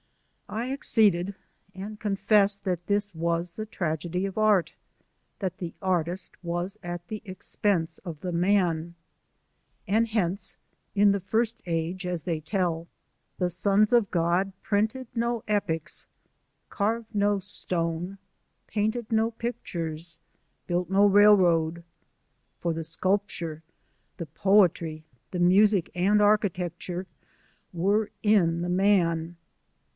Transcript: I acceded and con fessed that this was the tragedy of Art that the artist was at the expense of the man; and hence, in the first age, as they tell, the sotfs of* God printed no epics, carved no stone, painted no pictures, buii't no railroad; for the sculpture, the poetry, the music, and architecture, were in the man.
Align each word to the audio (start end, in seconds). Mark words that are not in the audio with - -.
I 0.49 0.71
acceded 0.73 1.35
and 1.73 1.97
con 1.99 2.17
fessed 2.17 2.63
that 2.63 2.87
this 2.87 3.13
was 3.15 3.51
the 3.51 3.67
tragedy 3.67 4.25
of 4.25 4.37
Art 4.37 4.73
that 5.39 5.59
the 5.59 5.73
artist 5.81 6.43
was 6.43 6.77
at 6.83 7.07
the 7.07 7.21
expense 7.23 7.99
of 7.99 8.19
the 8.19 8.31
man; 8.33 8.95
and 9.87 10.07
hence, 10.09 10.57
in 10.95 11.11
the 11.11 11.21
first 11.21 11.61
age, 11.67 12.05
as 12.05 12.23
they 12.23 12.41
tell, 12.41 12.87
the 13.37 13.45
sotfs 13.45 13.93
of* 13.93 14.11
God 14.11 14.51
printed 14.63 15.07
no 15.15 15.43
epics, 15.47 16.07
carved 16.69 17.13
no 17.15 17.37
stone, 17.37 18.17
painted 18.67 19.09
no 19.11 19.31
pictures, 19.31 20.19
buii't 20.67 20.89
no 20.89 21.05
railroad; 21.05 21.83
for 22.59 22.73
the 22.73 22.83
sculpture, 22.83 23.61
the 24.17 24.25
poetry, 24.25 25.05
the 25.29 25.39
music, 25.39 25.91
and 25.95 26.21
architecture, 26.21 27.05
were 27.71 28.09
in 28.23 28.61
the 28.63 28.69
man. 28.69 29.37